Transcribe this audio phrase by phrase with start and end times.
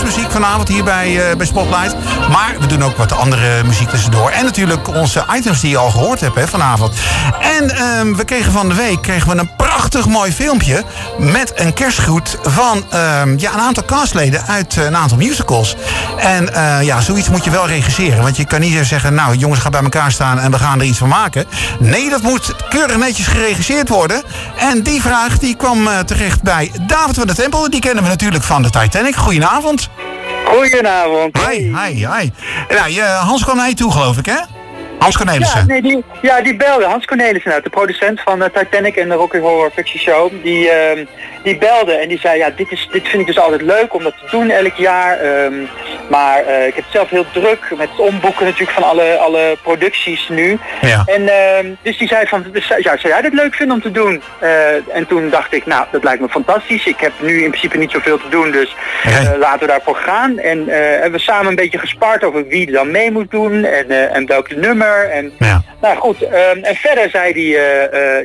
[0.00, 1.96] kerstmuziek vanavond hier bij, uh, bij Spotlight.
[2.30, 4.30] Maar we doen ook wat andere muziek tussendoor.
[4.30, 6.94] En natuurlijk onze items die je al gehoord hebt vanavond.
[7.40, 10.84] En ehm, we kregen van de week kregen we een prachtig mooi filmpje...
[11.18, 15.76] met een kerstgroet van ehm, ja, een aantal castleden uit een aantal musicals.
[16.18, 16.50] En
[16.82, 18.22] ja, zoiets moet je wel regisseren.
[18.22, 20.38] Want je kan niet zeggen, nou jongens, gaan bij elkaar staan...
[20.38, 21.44] en we gaan er iets van maken.
[21.78, 24.22] Nee, dat moet keurig netjes geregisseerd worden.
[24.58, 27.70] En die vraag die kwam terecht bij David van der Tempel.
[27.70, 29.16] Die kennen we natuurlijk van de Titanic.
[29.16, 29.88] Goedenavond.
[30.44, 31.38] Goedenavond.
[31.48, 32.30] Hi, hi, hi.
[32.68, 34.55] Nou, Hans kwam naar je toe, geloof ik, hè?
[34.98, 35.60] Hans Cornelissen.
[35.60, 36.84] Ja, nee, die, ja, die belde.
[36.84, 40.30] Hans Cornelissen, uit, de producent van uh, Titanic en de Rocky Horror Picture Show.
[40.42, 41.06] Die, uh,
[41.42, 44.02] die belde en die zei, ja, dit, is, dit vind ik dus altijd leuk om
[44.02, 45.44] dat te doen elk jaar.
[45.44, 45.68] Um,
[46.08, 49.56] maar uh, ik heb het zelf heel druk met het omboeken natuurlijk van alle, alle
[49.62, 50.58] producties nu.
[50.80, 51.02] Ja.
[51.06, 53.90] En uh, dus die zei van, dus, ja, zou jij dat leuk vinden om te
[53.90, 54.22] doen?
[54.42, 56.86] Uh, en toen dacht ik, nou, dat lijkt me fantastisch.
[56.86, 60.38] Ik heb nu in principe niet zoveel te doen, dus uh, laten we daarvoor gaan.
[60.38, 64.12] En hebben we samen een beetje gespart over wie er dan mee moet doen en,
[64.12, 65.10] en welk nummer.
[65.10, 65.62] En, ja.
[65.80, 67.42] Nou goed, um, en verder zei hij,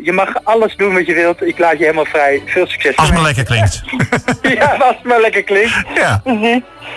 [0.03, 1.45] je mag alles doen wat je wilt.
[1.45, 2.41] Ik laat je helemaal vrij.
[2.45, 2.95] Veel succes.
[2.95, 3.81] Als het maar lekker klinkt.
[4.59, 5.73] ja, als het maar lekker klinkt.
[5.95, 6.21] Ja.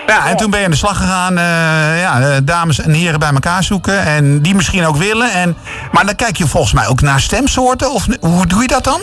[0.06, 1.39] Ja, en toen ben je aan de slag gegaan.
[1.39, 4.05] Uh, ja, dames en heren bij elkaar zoeken.
[4.05, 5.33] En die misschien ook willen.
[5.33, 5.56] En,
[5.92, 7.92] maar dan kijk je volgens mij ook naar stemsoorten.
[7.92, 9.00] Of hoe doe je dat dan?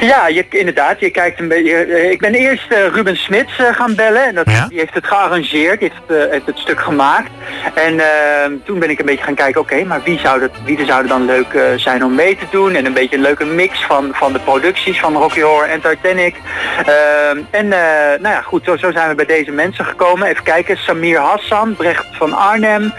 [0.00, 1.00] Ja, je, inderdaad.
[1.00, 1.74] Je kijkt een beetje.
[1.74, 4.26] Eh, ik ben eerst uh, Ruben Smits gaan bellen.
[4.26, 5.80] En dat, die heeft het gearrangeerd.
[5.80, 7.30] Heeft, heeft het stuk gemaakt.
[7.74, 9.60] En ehm, toen ben ik een beetje gaan kijken.
[9.60, 12.74] Oké, maar wie, zou dat, wie zouden dan leuk zijn om mee te doen?
[12.74, 16.34] En een beetje een leuke mix van, van de producties van Rocky Horror en Titanic.
[16.78, 18.64] Ehm, en nou ja, goed.
[18.64, 20.28] Zo, zo zijn we bij deze mensen gekomen.
[20.28, 22.92] Even kijken, Samir Hassan, Brecht van Arnhem,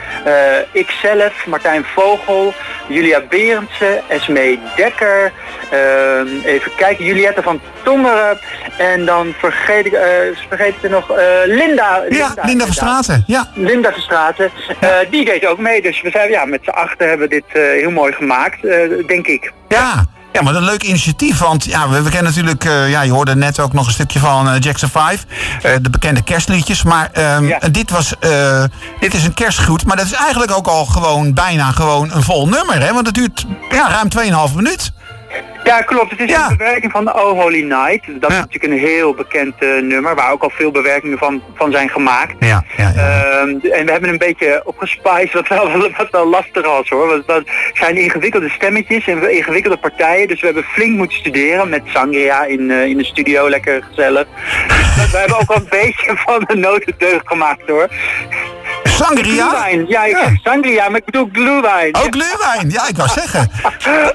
[0.72, 2.54] ikzelf, Martijn Vogel,
[2.88, 5.32] Julia Berendsen, Esmee Dekker,
[5.74, 8.40] uh, even kijken, Juliette van Tongeren
[8.78, 10.00] en dan vergeet ik, uh,
[10.48, 11.08] vergeet ik er nog
[11.46, 12.32] Linda, Linda.
[12.36, 13.24] Ja, Linda Verstraten.
[13.28, 13.48] Ja.
[13.54, 14.52] Linda Verstraten.
[14.82, 15.04] Ja.
[15.10, 17.92] die deed ook mee, dus we zijn ja, met z'n achter hebben we dit heel
[17.92, 18.62] mooi gemaakt,
[19.08, 19.52] denk ik.
[19.68, 20.06] Ja.
[20.32, 21.40] Ja, maar een leuk initiatief.
[21.40, 24.20] Want ja, we, we kennen natuurlijk, uh, ja, je hoorde net ook nog een stukje
[24.20, 25.26] van uh, Jackson 5.
[25.66, 26.84] Uh, de bekende kerstliedjes.
[26.84, 27.10] Maar
[27.42, 27.60] ja.
[27.72, 28.14] dit, was,
[29.00, 29.86] dit is een kerstgroet.
[29.86, 32.82] Maar dat is eigenlijk ook al gewoon bijna gewoon een vol nummer.
[32.82, 32.94] Hè?
[32.94, 34.92] Want het duurt ja, ruim 2,5 minuut.
[35.64, 36.12] Ja, klopt.
[36.12, 38.22] Het is een bewerking van de Oh Holy Night.
[38.22, 41.72] Dat is natuurlijk een heel bekend uh, nummer, waar ook al veel bewerkingen van, van
[41.72, 42.34] zijn gemaakt.
[42.40, 46.90] Ja, ja, uh, en we hebben een beetje opgespiced, wat wel, wat wel lastig was
[46.90, 47.08] hoor.
[47.08, 47.44] Want dat
[47.74, 50.28] zijn ingewikkelde stemmetjes en ingewikkelde partijen.
[50.28, 54.28] Dus we hebben flink moeten studeren met Sangria in, uh, in de studio, lekker gezellig.
[54.96, 57.90] Dus we hebben ook al een beetje van de notendeugd gemaakt hoor.
[59.04, 59.68] Sangria?
[59.88, 60.40] Ja, ik ja.
[60.44, 61.96] sangria, maar ik bedoel glühwein.
[61.96, 62.70] Oh, glühwein.
[62.70, 63.52] Ja, ik wou zeggen.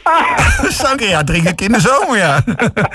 [0.83, 2.41] sangria drink ik in de zomer, ja.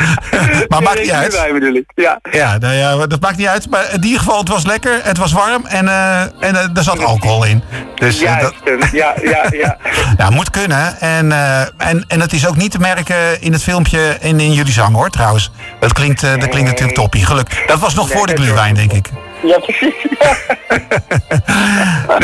[0.69, 1.33] maar maakt niet uit.
[1.75, 1.91] ik.
[1.95, 3.69] Ja, ja, nou ja, dat maakt niet uit.
[3.69, 6.83] Maar in ieder geval, het was lekker, het was warm en, uh, en uh, er
[6.83, 7.63] zat alcohol in.
[7.95, 8.53] Dus, uh, dat...
[8.91, 9.77] ja, ja, ja.
[10.17, 10.99] ja, moet kunnen.
[10.99, 11.31] En,
[11.77, 14.95] en, en het is ook niet te merken in het filmpje en in jullie zang,
[14.95, 15.51] hoor, trouwens.
[15.79, 17.25] Dat klinkt, dat klinkt natuurlijk toppie.
[17.25, 17.63] Geluk.
[17.67, 19.09] Dat was nog voor de glühwein, denk ik.
[19.43, 19.93] Ja, precies.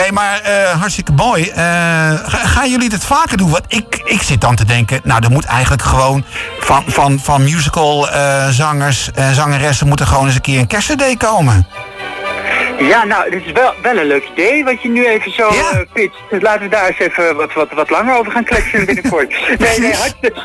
[0.01, 1.43] nee, maar uh, hartstikke mooi.
[1.43, 1.55] Uh,
[2.25, 3.49] gaan jullie dit vaker doen?
[3.49, 6.25] Want ik, ik zit dan te denken, nou, er moet eigenlijk gewoon
[6.59, 11.17] van, van, van musical uh, zangers en zangeressen moeten gewoon eens een keer een kerstcd
[11.17, 11.67] komen.
[12.79, 15.73] Ja, nou, dit is wel, wel een leuk idee wat je nu even zo ja.
[15.73, 16.17] uh, pitcht.
[16.29, 19.29] Dus laten we daar eens even wat, wat, wat langer over gaan kletsen binnenkort.
[19.57, 19.93] nee, nee,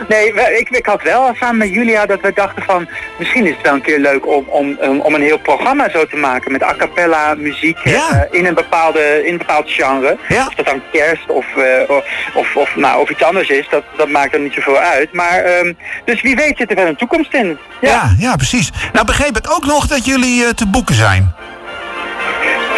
[0.08, 2.88] nee ik, ik had wel samen met Julia dat we dachten van...
[3.18, 6.16] misschien is het wel een keer leuk om, om, om een heel programma zo te
[6.16, 6.52] maken...
[6.52, 8.08] met a cappella muziek ja.
[8.12, 10.16] uh, in, een bepaalde, in een bepaald genre.
[10.28, 10.46] Ja.
[10.46, 11.64] Of dat dan kerst of, uh,
[12.34, 15.12] of, of, nou, of iets anders is, dat, dat maakt er niet zoveel uit.
[15.12, 17.58] Maar, um, dus wie weet zit er wel een toekomst in.
[17.80, 18.70] Ja, ja, ja precies.
[18.92, 21.39] Nou begreep ik ook nog dat jullie te boeken zijn.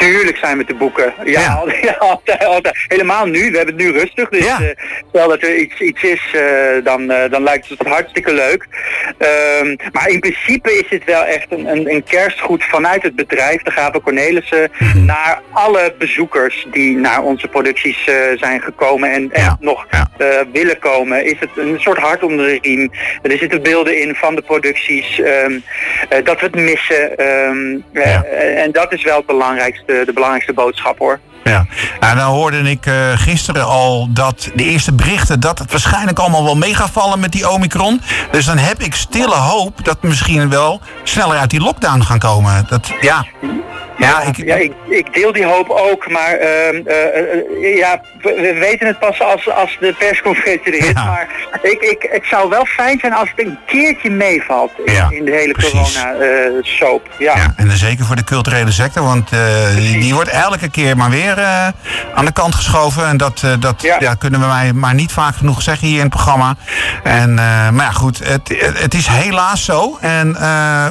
[0.03, 1.15] Tuurlijk zijn we te boeken.
[1.25, 1.93] Ja, ja.
[1.99, 3.51] Altijd, altijd, Helemaal nu.
[3.51, 4.29] We hebben het nu rustig.
[4.29, 4.61] Dus ja.
[4.61, 4.69] uh,
[5.09, 6.43] stel dat er iets, iets is, uh,
[6.85, 8.67] dan, uh, dan lijkt het hartstikke leuk.
[9.61, 13.63] Um, maar in principe is het wel echt een, een, een kerstgoed vanuit het bedrijf,
[13.63, 15.05] de Gaven Cornelissen, mm.
[15.05, 18.05] naar alle bezoekers die naar onze producties
[18.37, 19.87] zijn gekomen en, en nog
[20.53, 21.25] willen komen.
[21.25, 22.91] Is het een soort hart onder de riem.
[23.23, 25.19] Er zitten beelden in van de producties.
[25.19, 25.65] Um,
[26.25, 27.27] dat we het missen.
[27.27, 27.85] Um,
[28.57, 31.21] en dat is wel het belangrijkste de, de belangrijkste boodschap hoor.
[31.45, 31.67] Ja,
[32.01, 36.45] nou, dan hoorde ik uh, gisteren al dat de eerste berichten dat het waarschijnlijk allemaal
[36.45, 38.01] wel mee gaat vallen met die Omicron.
[38.31, 42.19] Dus dan heb ik stille hoop dat we misschien wel sneller uit die lockdown gaan
[42.19, 42.65] komen.
[42.69, 43.27] Dat, ja.
[43.99, 48.35] Ja, ik, Ja, ik, ik deel die hoop ook, maar ehm, eh, eh, ja, we,
[48.35, 50.93] we weten het pas als, als de persconferentie er is.
[50.93, 51.05] Ja.
[51.05, 51.29] Maar
[51.63, 55.25] ik, ik, het zou wel fijn zijn als het een keertje meevalt in, Ja, in
[55.25, 57.09] de hele corona-soap.
[57.19, 57.37] ja.
[57.37, 59.41] Ja, en dan zeker voor de culturele sector, want eh,
[59.77, 61.41] die, die wordt elke keer maar weer
[62.15, 63.07] aan de kant geschoven.
[63.07, 64.15] En dat, dat ja.
[64.15, 66.55] Kunnen we mij maar niet vaak genoeg zeggen hier in het programma.
[67.03, 69.99] En, maar ja, goed, het, het, is helaas zo.
[70.01, 70.37] En,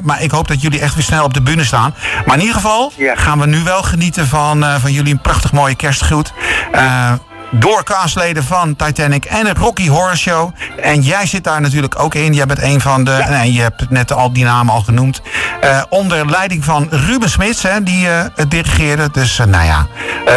[0.03, 1.95] maar ik hoop dat jullie echt weer snel op de bühne staan.
[2.25, 3.15] Maar in ieder geval Ja.
[3.15, 6.33] gaan we nu wel genieten van, eh, van jullie een prachtig mooie kerstgroet.
[6.71, 7.11] Eh,
[7.51, 10.51] door castleden van Titanic en het Rocky Horror Show.
[10.81, 12.33] En jij zit daar natuurlijk ook in.
[12.33, 13.25] Jij bent een van de.
[13.29, 15.21] Nee, je hebt net al die namen al genoemd.
[15.61, 19.09] Eh, onder leiding van Ruben Smits, hè, die het dirigeerde.
[19.11, 19.87] Dus nou ja,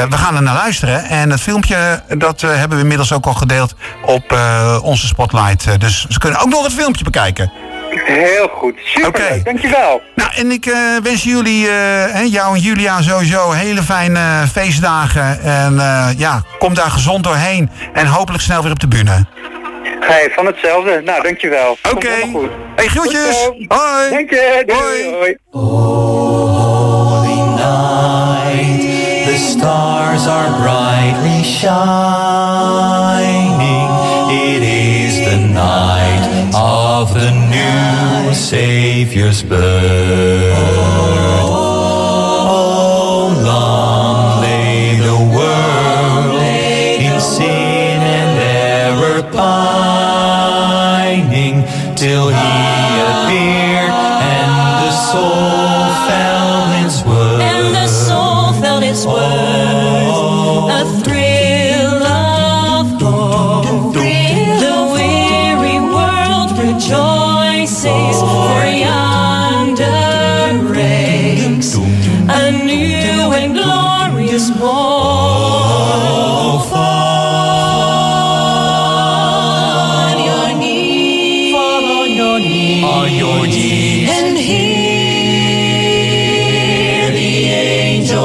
[0.09, 1.05] we gaan er naar luisteren.
[1.05, 3.75] En het filmpje dat hebben we inmiddels ook al gedeeld
[4.05, 4.39] op
[4.83, 5.81] onze spotlight.
[5.81, 7.53] Dus ze kunnen ook nog het filmpje bekijken.
[8.05, 9.41] Heel goed, super, Oké.
[9.45, 10.03] dankjewel.
[10.15, 11.73] Nou, en ik eh, wens jullie, eh,
[12.13, 14.21] hè, jou en Julia sowieso hele fijne
[14.53, 15.43] feestdagen.
[15.43, 17.71] En eh, ja, kom daar gezond doorheen.
[17.93, 19.25] En hopelijk snel weer op de bühne.
[20.01, 21.01] Hey, van hetzelfde.
[21.05, 21.77] Nou, dankjewel.
[21.93, 22.09] Oké.
[22.77, 23.37] Hey, groetjes.
[23.47, 23.65] Goed.
[23.69, 24.11] Hoi.
[24.11, 24.63] Dank je.
[24.67, 24.81] Doei.
[24.81, 25.15] Hoi.
[25.15, 25.37] hoi.
[25.51, 28.81] Holy night,
[29.27, 32.44] the stars are brightly shining.
[37.05, 40.57] Of the new Savior's birth.
[41.77, 49.97] Oh, long lay the world in sin and error pining
[51.95, 52.55] till he
[53.11, 53.93] appeared
[54.33, 54.53] and
[54.83, 55.64] the soul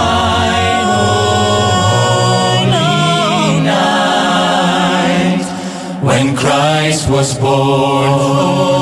[2.63, 5.03] holy night,
[6.03, 8.76] When Christ was born,